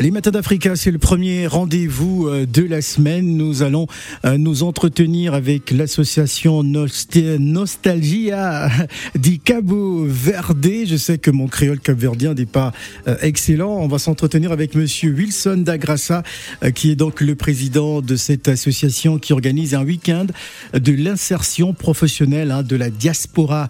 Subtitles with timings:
[0.00, 3.36] Les matins d'Africa, c'est le premier rendez-vous euh, de la semaine.
[3.36, 3.86] Nous allons
[4.24, 8.70] euh, nous entretenir avec l'association Nostalgia
[9.14, 10.86] di Cabo Verde.
[10.86, 12.72] Je sais que mon créole capverdien n'est pas
[13.08, 13.72] euh, excellent.
[13.72, 16.22] On va s'entretenir avec monsieur Wilson Dagrassa,
[16.74, 20.28] qui est donc le président de cette association qui organise un week-end
[20.72, 23.68] de l'insertion professionnelle hein, de la diaspora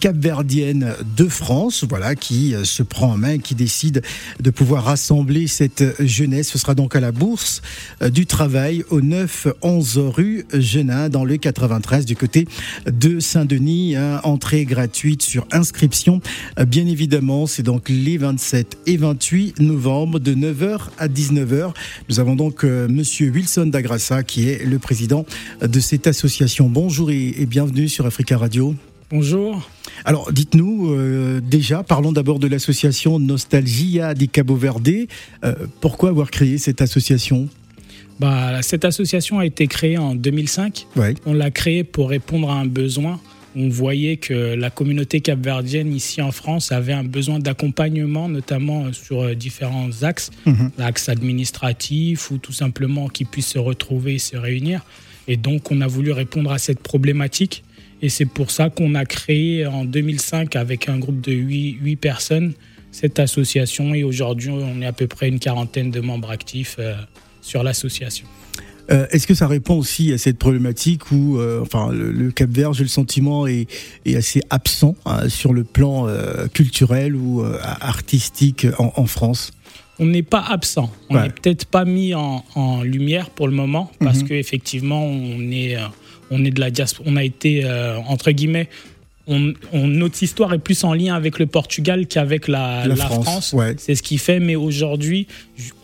[0.00, 1.84] capverdienne de France.
[1.86, 4.02] Voilà, qui se prend en main, qui décide
[4.40, 6.50] de pouvoir rassembler cette jeunesse.
[6.50, 7.62] Ce sera donc à la Bourse
[8.00, 12.46] euh, du Travail au 9-11 rue Genin dans le 93 du côté
[12.86, 13.96] de Saint-Denis.
[13.96, 14.20] Hein.
[14.22, 16.20] entrée gratuite sur inscription.
[16.60, 21.72] Euh, bien évidemment, c'est donc les 27 et 28 novembre de 9h à 19h.
[22.08, 25.26] Nous avons donc euh, monsieur Wilson Dagrassa qui est le président
[25.60, 26.68] de cette association.
[26.68, 28.76] Bonjour et bienvenue sur Africa Radio.
[29.10, 29.66] Bonjour.
[30.04, 35.06] Alors, dites-nous euh, déjà, parlons d'abord de l'association Nostalgia di Cabo Verde.
[35.44, 37.48] Euh, pourquoi avoir créé cette association?
[38.20, 40.86] Bah, Cette association a été créée en 2005.
[41.24, 43.18] On l'a créée pour répondre à un besoin.
[43.56, 49.22] On voyait que la communauté capverdienne ici en France avait un besoin d'accompagnement, notamment sur
[49.22, 50.70] euh, différents axes, mhm.
[50.76, 54.82] l'axe administratif ou tout simplement qu'ils puissent se retrouver et se réunir.
[55.28, 57.64] Et donc, on a voulu répondre à cette problématique
[58.00, 62.52] et c'est pour ça qu'on a créé en 2005 avec un groupe de 8, personnes
[62.90, 63.94] cette association.
[63.94, 66.94] Et aujourd'hui, on est à peu près une quarantaine de membres actifs euh,
[67.42, 68.26] sur l'association.
[68.90, 72.72] Euh, est-ce que ça répond aussi à cette problématique où, euh, enfin, le, Cap Vert,
[72.72, 73.68] j'ai le sentiment, est,
[74.16, 76.06] assez absent hein, sur le plan
[76.54, 79.52] culturel ou artistique en, France?
[79.98, 80.90] On n'est pas absent.
[81.10, 84.28] On n'est peut-être pas mis en, lumière pour le moment parce mhm.
[84.28, 85.76] qu'effectivement, on est
[86.30, 86.68] on est de la
[87.04, 88.68] on a été euh, entre guillemets
[89.28, 93.54] on, notre histoire est plus en lien avec le Portugal qu'avec la, France.
[93.76, 95.26] C'est ce qui fait, mais aujourd'hui,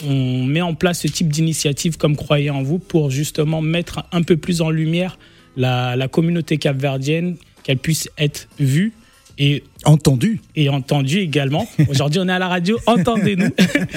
[0.03, 4.23] on met en place ce type d'initiative comme Croyez en vous pour justement mettre un
[4.23, 5.19] peu plus en lumière
[5.57, 8.93] la, la communauté capverdienne, qu'elle puisse être vue
[9.39, 10.41] et entendu.
[10.57, 11.67] Et entendu également.
[11.89, 13.51] Aujourd'hui, on est à la radio, entendez-nous.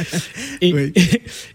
[0.62, 0.94] et,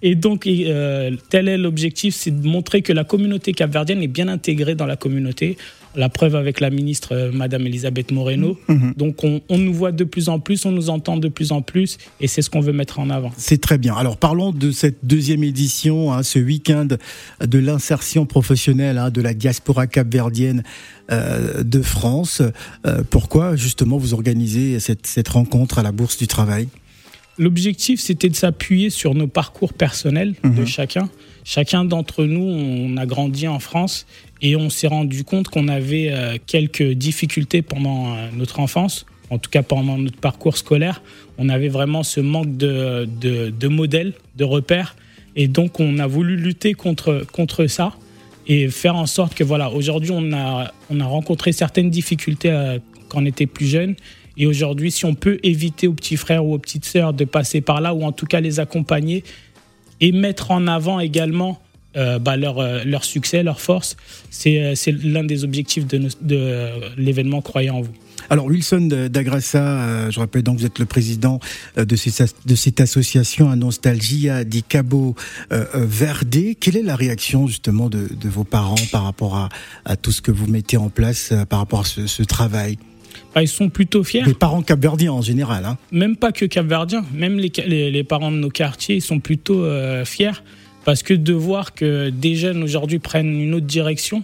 [0.03, 4.29] et, donc, euh, tel est l'objectif, c'est de montrer que la communauté capverdienne est bien
[4.29, 5.57] intégrée dans la communauté.
[5.95, 8.59] La preuve avec la ministre euh, Madame Elisabeth Moreno.
[8.69, 8.75] Mm-hmm.
[8.75, 8.97] Mm-hmm.
[8.97, 11.99] Donc on, nous voit de plus en plus, on nous entend de plus en plus,
[12.21, 13.33] et c'est ce qu'on veut mettre en avant.
[13.37, 13.95] C'est très bien.
[13.95, 16.89] Alors parlons de cette deuxième édition, hein, ce week-end
[17.41, 20.63] de l'insertion professionnelle hein, de la diaspora capverdienne
[21.11, 22.43] euh, de France.
[23.11, 26.69] pourquoi justement vous organiser cette, rencontre à la Bourse du Travail?
[27.39, 30.67] L'objectif, c'était de s'appuyer sur nos parcours personnels de mhm.
[30.67, 31.09] chacun.
[31.45, 34.07] Chacun d'entre nous, on a grandi en France
[34.43, 39.39] et on s'est rendu compte qu'on avait euh, quelques difficultés pendant euh, notre enfance, en
[39.39, 41.03] tout cas pendant notre parcours scolaire.
[41.39, 44.95] On avait vraiment ce manque de, de, modèles, de repères.
[45.35, 47.95] Et donc, on a voulu lutter contre, contre ça
[48.47, 52.79] et faire en sorte que, voilà, aujourd'hui, on a, on a rencontré certaines difficultés euh,
[53.09, 53.97] quand on était plus jeune.
[54.37, 57.61] Et aujourd'hui, si on peut éviter aux petits frères ou aux petites sœurs de passer
[57.61, 59.25] par là, ou en tout cas les accompagner,
[60.01, 61.61] et mettre en avant également
[61.95, 63.97] euh, bah, leur, euh, succès, leur force,
[64.31, 67.93] c'est euh, l'un des objectifs de, de l'événement Croyez en vous.
[68.31, 71.41] Alors Wilson Dagrassa, je rappelle donc vous êtes le président
[71.77, 75.17] de, cette association à Nostalgia di Cabo
[75.51, 76.55] Verde.
[76.61, 79.49] Quelle est la réaction justement de, de vos parents par rapport à,
[79.85, 82.79] à, tout ce que vous mettez en place, par rapport à ce travail?
[83.35, 84.23] Bah, ils sont plutôt fiers.
[84.25, 85.65] Les parents capverdiens en général.
[85.65, 85.79] Hein.
[85.91, 87.51] Même pas que capverdiens, même les,
[87.91, 90.43] les, parents de nos quartiers, ils sont plutôt euh, fiers
[90.85, 94.23] parce que de voir que des jeunes aujourd'hui prennent une autre direction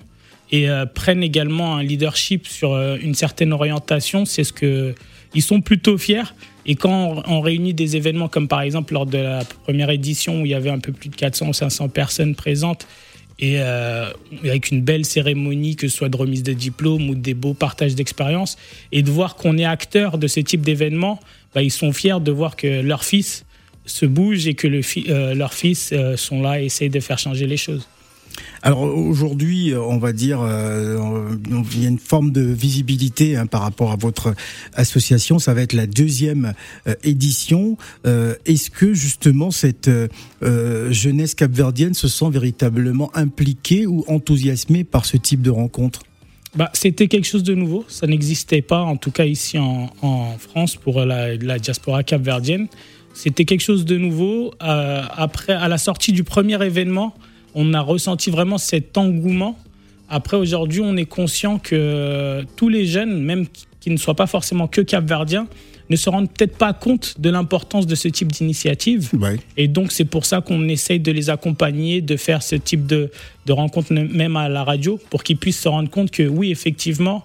[0.50, 4.94] et euh, prennent également un leadership sur euh, une certaine orientation, c'est ce que
[5.34, 6.34] ils sont plutôt fiers.
[6.64, 10.46] Et quand on, réunit des événements comme par exemple lors de la première édition où
[10.46, 12.86] il y avait un peu plus de 400 ou 500 personnes présentes
[13.38, 14.10] et euh,
[14.42, 17.94] avec une belle cérémonie, que ce soit de remise de diplôme ou des beaux partages
[17.94, 18.56] d'expérience,
[18.90, 21.20] et de voir qu'on est acteur de ce type d'événements,
[21.54, 23.44] bah, ils sont fiers de voir que leur fils
[23.86, 27.18] se bouge et que le euh, leurs fils euh, sont là et essayent de faire
[27.18, 27.88] changer les choses.
[28.62, 31.36] Alors aujourd'hui, euh, on va dire, euh,
[31.72, 34.34] il y a une forme de visibilité hein, par rapport à votre
[34.74, 35.38] association.
[35.38, 36.54] Ça va être la deuxième
[36.86, 37.76] euh, édition.
[38.04, 39.90] Est-ce que justement cette
[40.42, 46.02] jeunesse capverdienne se sent véritablement impliquée ou enthousiasmée par ce type de rencontre?
[46.54, 47.84] Bah, C'était quelque chose de nouveau.
[47.88, 52.68] Ça n'existait pas, en tout cas ici en, France, pour la, la diaspora capverdienne.
[53.14, 54.52] C'était quelque chose de nouveau.
[54.60, 57.14] après, à la sortie du premier événement,
[57.60, 59.58] on a ressenti vraiment cet engouement.
[60.08, 63.46] Après, aujourd'hui, on est conscient que tous les jeunes, même
[63.80, 65.48] qui ne soient pas forcément que capverdiens,
[65.90, 69.10] ne se rendent peut-être pas compte de l'importance de ce type d'initiative.
[69.56, 73.10] Et donc, c'est pour ça qu'on essaye de les accompagner, de faire ce type de,
[73.46, 77.24] de rencontres, même à la radio, pour qu'ils puissent se rendre compte que oui, effectivement,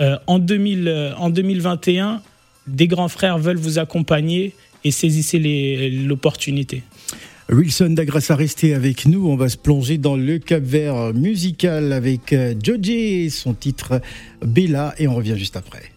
[0.00, 2.22] euh, en, 2000, euh, en 2021,
[2.66, 6.82] des grands frères veulent vous accompagner et saisissez l'opportunité.
[7.48, 9.28] Wilson Dagrassa, restez avec nous.
[9.28, 14.00] On va se plonger dans le Cap Vert musical avec euh, Joji, son titre
[14.44, 15.92] Bella, et on revient juste après.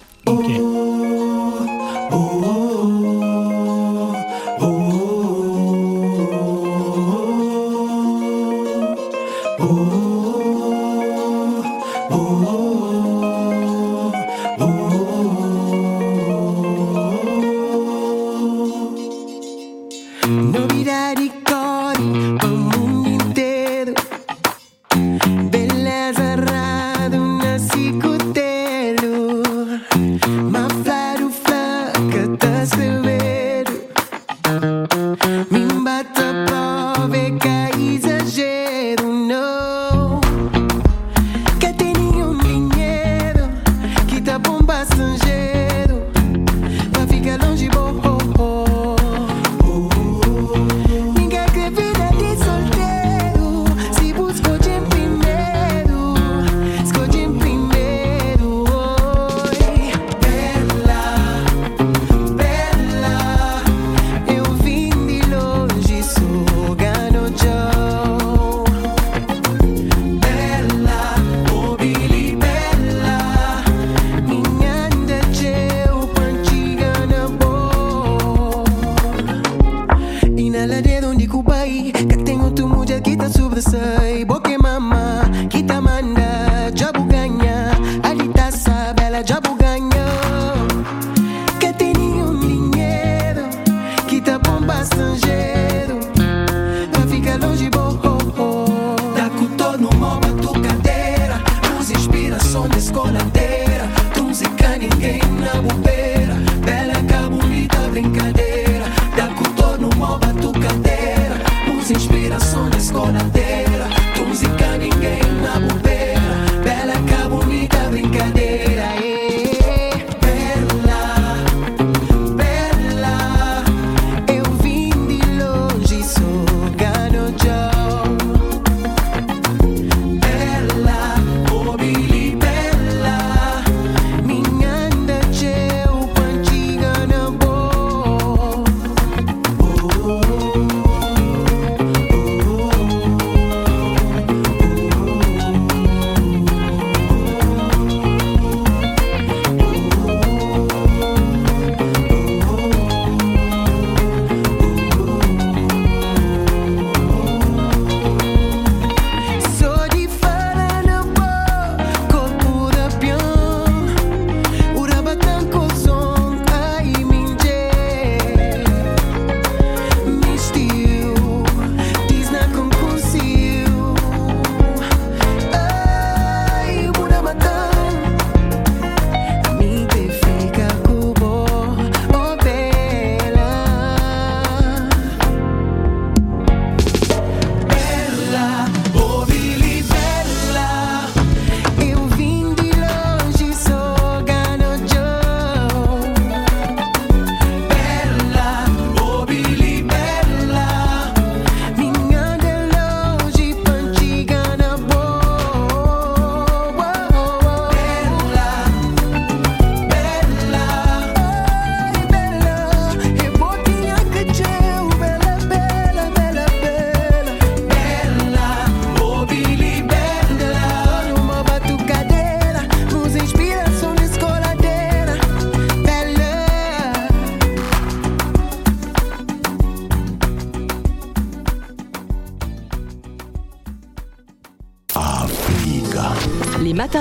[80.59, 86.69] al dedo di Kubai Que tengo tu mujer kita subdesai Boke mama, kita manda.
[86.73, 87.71] Jabu ganya,
[88.03, 89.88] alita sabela Jabu ganya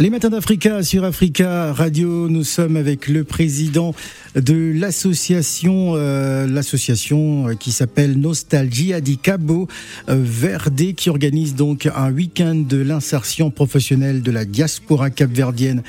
[0.00, 3.94] Les matins d'Africa sur Africa Radio, nous sommes avec le président
[4.34, 9.68] de l'association, euh, l'association euh, qui s'appelle Nostalgia di Cabo
[10.08, 15.82] Verde, qui organise donc un week-end de l'insertion professionnelle de la diaspora capverdienne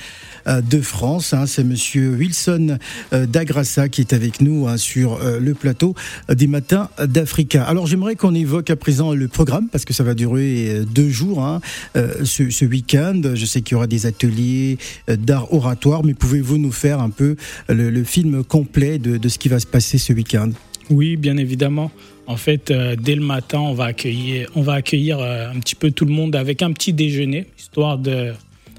[0.45, 1.33] de France.
[1.33, 1.45] Hein.
[1.47, 2.77] C'est Monsieur Wilson
[3.13, 5.95] Dagrassa qui est avec nous hein, sur le plateau
[6.27, 7.63] des matins d'Africa.
[7.63, 11.41] Alors j'aimerais qu'on évoque à présent le programme parce que ça va durer deux jours
[11.41, 11.61] hein,
[11.95, 13.21] ce week-end.
[13.35, 17.35] Je sais qu'il y aura des ateliers d'art oratoire, mais pouvez-vous nous faire un peu
[17.69, 20.49] le, film complet de, ce qui va se passer ce week-end?
[20.89, 21.91] Oui, bien évidemment.
[22.25, 25.75] En fait, euh, dès le matin, on va accueillir, on va accueillir euh, un petit
[25.75, 28.33] peu tout le monde avec un petit déjeuner, histoire de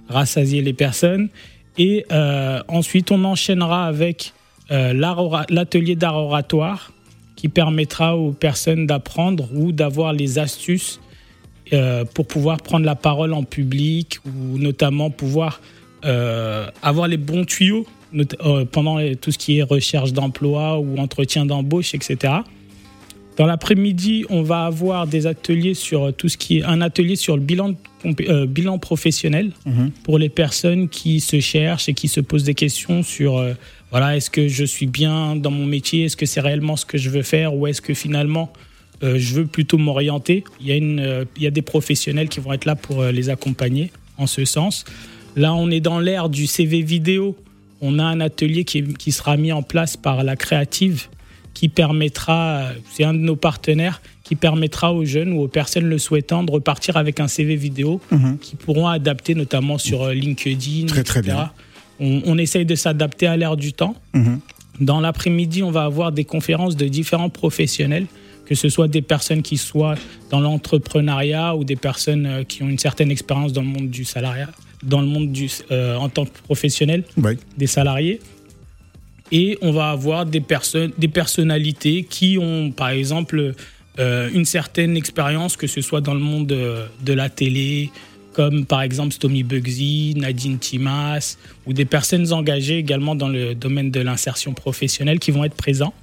[0.08, 1.28] rassasier les personnes.
[1.76, 4.32] Et euh, ensuite, on enchaînera avec
[4.70, 6.92] l'atelier d'art oratoire
[7.36, 11.00] qui permettra aux personnes d'apprendre ou d'avoir les astuces
[12.14, 15.60] pour pouvoir prendre la parole en public ou notamment pouvoir
[16.02, 21.94] avoir les bons tuyaux euh, pendant tout ce qui est recherche d'emploi ou entretien d'embauche,
[21.94, 22.32] etc.
[23.36, 27.36] Dans l'après-midi, on va avoir des ateliers sur tout ce qui est un atelier sur
[27.36, 27.74] le bilan,
[28.20, 29.90] euh, bilan professionnel mhm.
[30.04, 33.54] pour les personnes qui se cherchent et qui se posent des questions sur euh,
[33.90, 36.98] voilà est-ce que je suis bien dans mon métier, est-ce que c'est réellement ce que
[36.98, 37.56] je veux faire?
[37.56, 38.52] Ou est-ce que finalement
[39.16, 40.44] je veux plutôt m'orienter.
[40.60, 43.28] Il y a une il y a des professionnels qui vont être là pour les
[43.30, 44.84] accompagner en ce sens.
[45.36, 47.36] Là, on est dans l'ère du CV vidéo
[47.84, 51.08] on a un atelier qui, sera mis en place par la créative
[51.52, 55.98] qui permettra, c'est un de nos partenaires, qui permettra aux jeunes ou aux personnes le
[55.98, 58.38] souhaitant de repartir avec un CV vidéo mhm.
[58.38, 61.50] qui pourront adapter notamment sur euh, LinkedIn, très, Très bien.
[62.00, 63.94] On, essaye de s'adapter à l'ère du temps.
[64.14, 64.40] Mhm.
[64.80, 68.06] Dans l'après-midi, on va avoir des conférences de différents professionnels,
[68.46, 69.94] que ce soit des personnes qui soient
[70.30, 74.04] dans l'entrepreneuriat ou des personnes euh, qui ont une certaine expérience dans le monde du
[74.04, 74.50] salariat,
[74.82, 77.04] dans le monde du, euh, en tant que professionnel
[77.56, 78.20] des salariés.
[79.32, 83.54] Et on va avoir des personnes, des personnalités qui ont, par exemple,
[83.98, 87.90] euh, une certaine expérience, que ce soit dans le monde de, la télé,
[88.32, 93.90] comme par exemple Stomy Bugsy, Nadine Timas, ou des personnes engagées également dans le domaine
[93.90, 95.94] de l'insertion professionnelle qui vont être présents.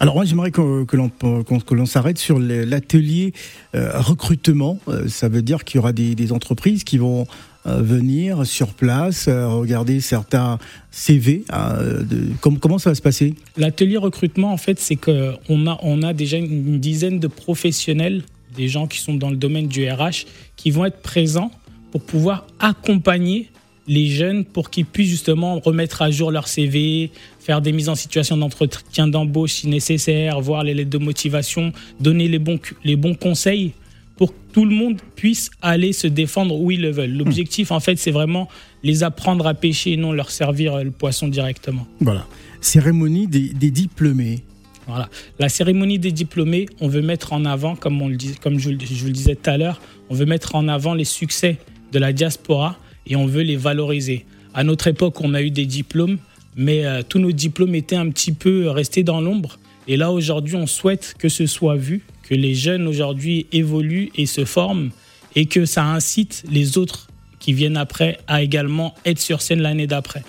[0.00, 3.32] Alors moi j'aimerais que, que l'on s'arrête sur l'atelier
[3.74, 4.78] euh, recrutement.
[5.08, 7.26] ça veut dire qu'il y aura des, entreprises qui vont
[7.68, 10.58] euh, venir sur place, euh, regarder certains
[10.90, 11.44] CV.
[11.52, 12.04] Euh,
[12.40, 13.34] comment ça va se passer?
[13.56, 18.22] L'atelier recrutement, en fait, c'est qu'on a, on a déjà une dizaine de professionnels,
[18.56, 20.26] des gens qui sont dans le domaine du RH,
[20.56, 21.50] qui vont être présents
[21.90, 23.50] pour pouvoir accompagner
[23.88, 27.94] les jeunes pour qu'ils puissent justement remettre à jour leur CV, faire des mises en
[27.94, 33.14] situation d'entretien d'embauche si nécessaire, voir les lettres de motivation, donner les bons, les bons
[33.14, 33.72] conseils
[34.16, 37.16] pour que tout le monde puisse aller se défendre où ils le veulent.
[37.16, 38.48] L'objectif, en fait, c'est vraiment
[38.82, 41.86] les apprendre à pêcher et non leur servir le poisson directement.
[42.00, 42.26] Voilà.
[42.60, 44.42] Cérémonie des, diplômés.
[44.88, 45.08] Voilà.
[45.38, 48.70] La cérémonie des diplômés, on veut mettre en avant, comme, on le dit, comme je,
[48.70, 49.80] je vous le disais tout à l'heure,
[50.10, 51.58] on veut mettre en avant les succès
[51.92, 52.76] de la diaspora
[53.06, 54.24] et on veut les valoriser.
[54.54, 56.18] À notre époque, on a eu des diplômes,
[56.56, 59.58] mais euh, tous nos diplômes étaient un petit peu restés dans l'ombre.
[59.86, 64.26] Et là, aujourd'hui, on souhaite que ce soit vu, que les jeunes aujourd'hui évoluent et
[64.26, 64.90] se forment
[65.34, 69.86] et que ça incite les autres qui viennent après à également être sur scène l'année
[69.86, 70.24] d'après.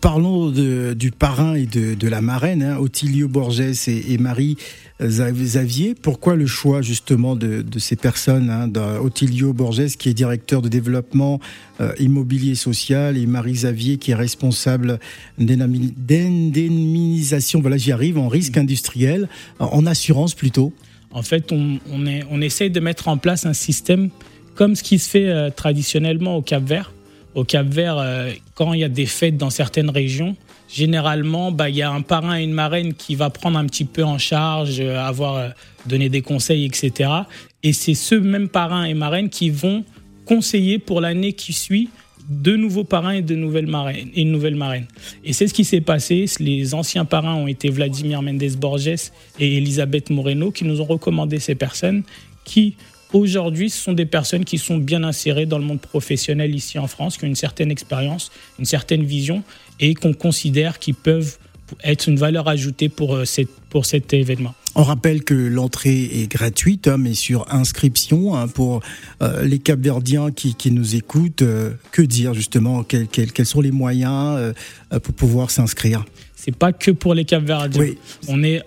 [0.00, 4.56] Parlons du parrain et de, la marraine, hein, Ottilio Borges et, Marie
[5.02, 5.96] Xavier.
[6.00, 8.70] Pourquoi le choix justement de, ces personnes hein,
[9.02, 11.40] Ottilio Borges qui est directeur de développement
[11.80, 15.00] euh, immobilier social et Marie Xavier qui est responsable
[15.38, 19.28] d'indemnisation, voilà j'y arrive, en risque industriel,
[19.58, 20.72] en assurance plutôt
[21.12, 24.10] en fait, on, on, est, on essaye de mettre en place un système
[24.54, 26.92] comme ce qui se fait euh, traditionnellement au Cap Vert.
[27.34, 30.36] Au Cap Vert, euh, quand il y a des fêtes dans certaines régions,
[30.68, 33.84] généralement, bah, il y a un parrain et une marraine qui va prendre un petit
[33.84, 35.52] peu en charge, euh, avoir
[35.86, 37.10] donné des conseils, etc.
[37.62, 39.84] Et c'est ce même parrain et marraine qui vont
[40.24, 41.88] conseiller pour l'année qui suit
[42.30, 44.86] deux nouveaux parrains et, de nouvelles marraines, et une nouvelle marraine.
[45.24, 46.26] Et c'est ce qui s'est passé.
[46.38, 51.40] Les anciens parrains ont été Vladimir Mendes Borges et Elisabeth Moreno qui nous ont recommandé
[51.40, 52.04] ces personnes
[52.44, 52.76] qui
[53.12, 56.86] aujourd'hui ce sont des personnes qui sont bien insérées dans le monde professionnel ici en
[56.86, 59.42] France, qui ont une certaine expérience, une certaine vision
[59.78, 61.38] et qu'on considère qu'ils peuvent
[61.84, 64.54] être une valeur ajoutée pour, euh, cette, pour cet événement.
[64.74, 68.80] On rappelle que l'entrée est gratuite, hein, mais sur inscription hein, pour
[69.22, 71.42] euh, les Capverdiens qui, qui nous écoutent.
[71.42, 74.54] Euh, que dire justement quels, quels, sont les moyens
[75.02, 76.04] pour pouvoir s'inscrire?
[76.36, 77.80] C'est pas que pour les Capverdiens.
[77.80, 77.98] Oui.
[78.28, 78.62] On est,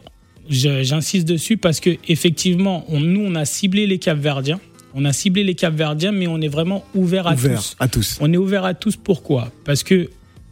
[0.49, 4.59] j'insiste dessus parce que effectivement, on, nous on a ciblé les Capverdiens.
[4.95, 7.75] On a ciblé les Capverdiens, mais on est vraiment ouvert à tous.
[7.79, 8.17] À tous.
[8.21, 8.95] On est ouvert à tous.
[8.95, 9.51] Pourquoi?
[9.65, 10.09] Parce que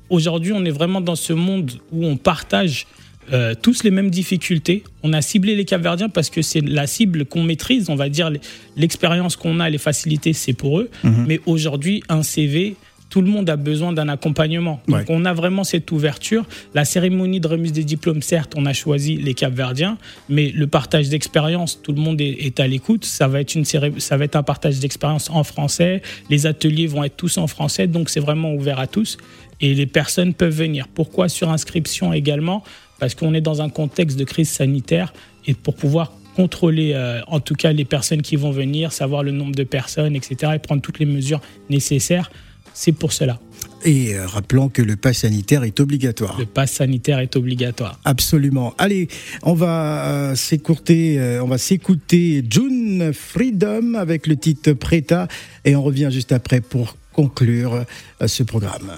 [0.10, 2.88] aujourd'hui, on est vraiment dans ce monde où on partage
[3.34, 4.84] euh, tous les mêmes difficultés.
[5.04, 7.90] On a ciblé les Capverdiens parce que c'est la cible qu'on maîtrise.
[7.90, 8.32] On va dire
[8.76, 10.90] l'expérience qu'on a, les facilités, c'est pour eux.
[11.04, 11.26] Mhm.
[11.28, 12.76] Mais aujourd'hui, un CV,
[13.12, 14.82] tout le monde a besoin d'un accompagnement.
[14.88, 16.46] Donc on a vraiment cette ouverture.
[16.74, 19.98] La cérémonie de remise des diplômes, certes, on a choisi les Capverdiens,
[20.30, 23.04] mais le partage d'expérience, tout le monde est, à l'écoute.
[23.04, 26.02] Ça va être une ça va être un partage d'expérience en français.
[26.30, 29.18] Les ateliers vont être tous en français, donc c'est vraiment ouvert à tous
[29.60, 30.88] et les personnes peuvent venir.
[30.88, 32.64] Pourquoi sur inscription également?
[33.00, 35.14] Parce qu'on est dans un contexte de crise sanitaire
[35.46, 39.32] et pour pouvoir contrôler euh, en tout cas les personnes qui vont venir, savoir le
[39.32, 42.32] nombre de personnes, etc., et prendre toutes les mesures nécessaires,
[42.74, 43.40] c'est pour cela.
[43.84, 46.38] Et euh, rappelons que le pass sanitaire est obligatoire.
[46.38, 48.00] Le pass sanitaire est obligatoire.
[48.06, 48.76] Absolument.
[48.78, 49.08] Allez,
[49.44, 55.28] on va euh, s'écourter, on va s'écouter June Freedom avec le titre Preta
[55.66, 57.86] et on revient juste après pour conclure
[58.26, 58.92] ce programme.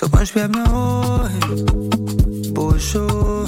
[0.00, 1.28] Schreib mir oi,
[2.54, 3.44] boa show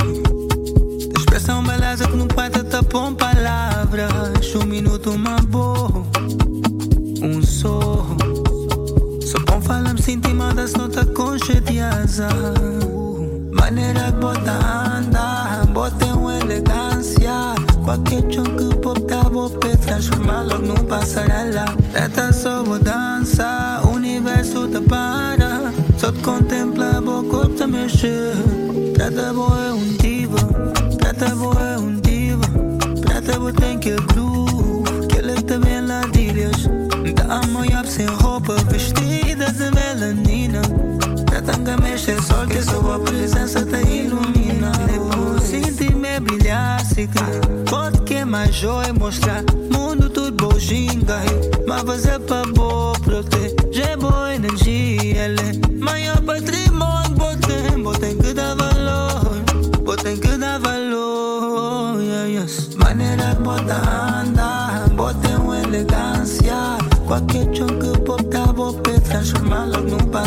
[1.16, 4.54] Expressão beleza que não pode tapar palavras.
[4.54, 6.04] Um minuto, uma boa.
[7.22, 8.18] Um sorro.
[9.22, 12.28] Só bom falar me sentir das notas conchetiasa
[13.52, 17.54] Maneira que bota anda Bota uma elegância.
[17.82, 21.64] Qualquer chão que pop tá vou transformar logo num passarela.
[21.94, 25.11] Esta só vou dança universo te para
[27.82, 28.32] mexer
[28.94, 30.38] Prata boa é um diva.
[30.98, 32.46] Prata boa é um diva.
[33.00, 35.06] Prata boa tem que groove.
[35.08, 36.68] Que ele também ladilhas
[37.14, 38.54] Da amanhã sem roupa.
[38.70, 40.62] Vestidas de melanina.
[41.26, 44.72] Prata que mexe sol Que só a presença te ilumina.
[45.40, 47.08] Senti-me brilhar, se
[47.68, 51.20] Pode queimar joia mostrar Mundo tudo bojinga
[51.66, 52.11] Mas fazer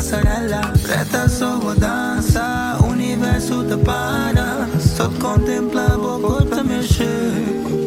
[0.05, 0.62] passarela.
[0.83, 7.33] Preta só vou dança, o universo te para, só te contempla, vou corpo mexer.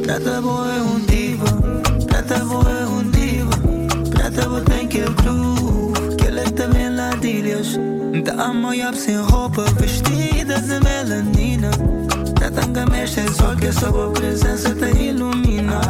[0.02, 1.46] Preta boa é um diva,
[2.06, 3.50] preta boa é um diva,
[4.10, 5.48] preta boa tem que cruz
[6.56, 7.78] também ladilhas
[8.24, 11.70] Da amanhã sem roupa vestida de melanina.
[12.40, 13.20] Da tanga mexe
[13.60, 15.80] que só a presença te ilumina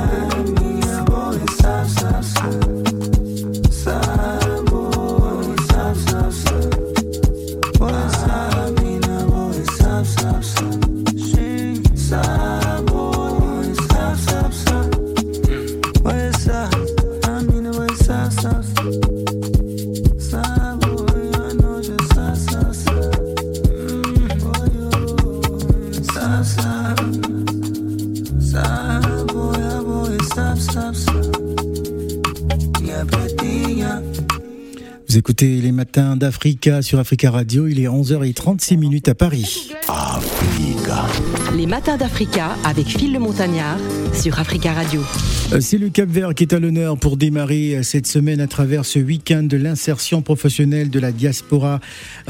[35.28, 39.74] écoutez les matins d'Africa sur Africa Radio, il est 11h36 minutes à Paris.
[39.86, 41.04] Africa.
[41.54, 43.76] Les matins d'Africa avec Phil le Montagnard
[44.14, 45.02] sur Africa Radio.
[45.52, 48.46] Euh, c'est le Cap Vert qui est à l'honneur pour démarrer euh, cette semaine à
[48.46, 51.80] travers ce week-end de l'insertion professionnelle de la diaspora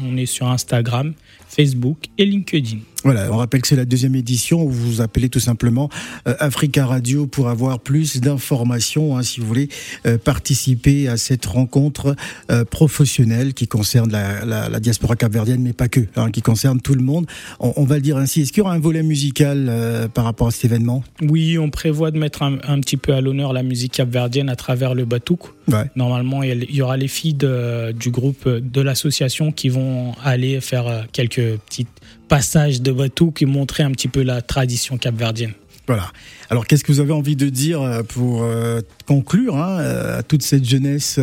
[0.04, 1.12] On est sur Instagram,
[1.48, 2.78] Facebook et LinkedIn.
[3.04, 5.90] Voilà, on rappelle que c'est la deuxième édition où vous vous appelez tout simplement
[6.26, 9.68] euh, Africa Radio pour avoir plus d'informations, hein, si vous voulez
[10.06, 12.16] euh, participer à cette rencontre
[12.50, 16.80] euh, professionnelle qui concerne la, la, la diaspora capverdienne, mais pas que, hein, qui concerne
[16.80, 17.26] tout le monde.
[17.60, 18.40] On, on, va le dire ainsi.
[18.40, 19.70] Est-ce qu'il y aura un volet musical
[20.14, 21.04] par rapport à cet événement?
[21.20, 24.56] Oui, on prévoit de mettre un, un, petit peu à l'honneur la musique capverdienne à
[24.56, 25.40] travers le batouk.
[25.68, 25.90] Ouais.
[25.94, 31.06] Normalement, il y aura les filles de, du groupe de l'association qui vont aller faire
[31.12, 31.88] quelques petites
[32.28, 35.52] passages de bateau qui montrait un petit peu la tradition capverdienne.
[35.86, 36.10] Voilà.
[36.48, 39.76] Alors, qu'est-ce que vous avez envie de dire pour euh, conclure hein,
[40.18, 41.20] à toute cette jeunesse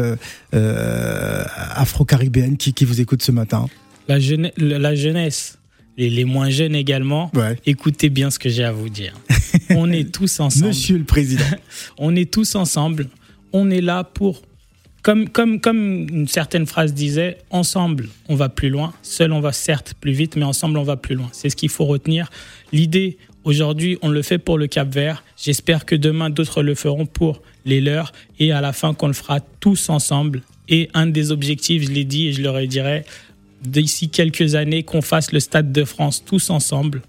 [0.54, 3.66] euh, afro-caribéenne qui, qui, vous écoute ce matin?
[4.08, 5.58] La, jeune, la jeunesse,
[5.98, 7.58] et les moins jeunes également, ouais.
[7.66, 9.14] écoutez bien ce que j'ai à vous dire.
[9.72, 10.68] on est tous ensemble.
[10.68, 11.44] Monsieur le Président.
[11.98, 13.08] on est tous ensemble.
[13.54, 14.42] On est là pour
[15.02, 18.94] comme, comme, comme une certaine phrase disait, ensemble, on va plus loin.
[19.02, 21.30] Seul, on va certes plus vite, mais ensemble, on va plus loin.
[21.32, 22.30] C'est ce qu'il faut retenir.
[22.72, 25.24] L'idée, aujourd'hui, on le fait pour le Cap Vert.
[25.38, 28.12] J'espère que demain, d'autres le feront pour les leurs.
[28.40, 30.44] Et à la fin, qu'on le fera tous ensemble.
[30.70, 33.04] Et un des objectifs, je l'ai dit et je le redirai,
[33.64, 37.02] d'ici quelques années, qu'on fasse le Stade de France tous ensemble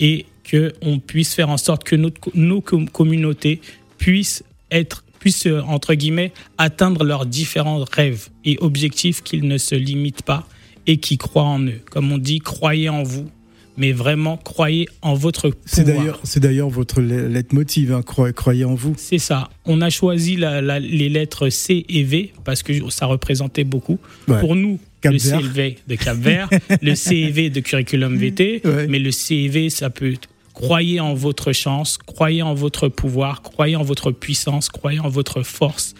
[0.00, 3.60] et qu'on puisse faire en sorte que nos communautés
[3.98, 10.22] puissent être puissent, entre guillemets, atteindre leurs différents rêves et objectifs qu'ils ne se limitent
[10.22, 10.46] pas
[10.86, 11.80] et qui croient en eux.
[11.90, 13.28] Comme on dit, croyez en vous,
[13.76, 18.94] mais vraiment croyez en votre C'est d'ailleurs, c'est d'ailleurs votre leitmotiv, hein, croyez en vous.
[18.96, 19.50] C'est ça.
[19.66, 23.98] On a choisi la, la, les lettres C et V parce que ça représentait beaucoup.
[24.26, 24.40] Ouais.
[24.40, 25.40] Pour nous, Cap le Vert.
[25.40, 26.48] CLV de Cap Vert,
[26.82, 28.86] le CEV de curriculum VT, Ouais.
[28.88, 30.14] mais le CEV, ça peut
[30.58, 35.42] croyez en votre chance, croyez en votre pouvoir, croyez en votre puissance, croyez en votre
[35.42, 35.94] force.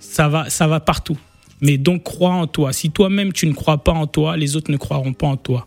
[0.00, 1.18] Ça va, ça va partout.
[1.60, 2.72] Mais donc crois en toi.
[2.72, 5.66] Si toi-même tu ne crois pas en toi, les autres ne croiront pas en toi.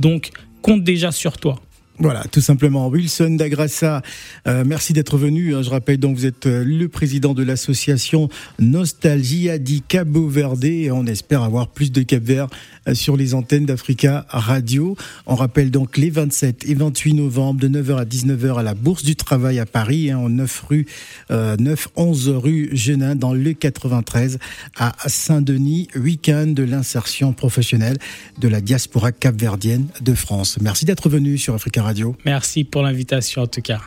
[0.00, 1.60] Donc compte déjà sur toi.
[2.00, 2.88] Voilà, tout simplement.
[2.88, 4.00] Wilson Dagrassa,
[4.48, 5.52] euh, merci d'être venu.
[5.62, 11.04] Je rappelle donc vous êtes le président de l'association Nostalgia di Cabo Verde et on
[11.04, 12.48] espère avoir plus de Cap Vert
[12.94, 14.96] sur les antennes d'Africa Radio.
[15.26, 19.02] On rappelle donc les 27 et 28 novembre de 9h à 19h à la Bourse
[19.02, 20.86] du Travail à Paris, hein, en 9 rue
[21.30, 24.38] euh, 9 11 rue Genin dans le 93
[24.78, 27.98] à Saint-Denis, week-end de l'insertion professionnelle
[28.38, 30.56] de la diaspora capverdienne de France.
[30.62, 31.82] Merci d'être venu sur Africa
[32.24, 33.80] Merci pour l'invitation en tout cas.